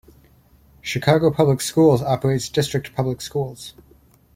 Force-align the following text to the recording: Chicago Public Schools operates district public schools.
Chicago 0.81 1.29
Public 1.29 1.61
Schools 1.61 2.01
operates 2.01 2.49
district 2.49 2.95
public 2.95 3.21
schools. 3.21 3.75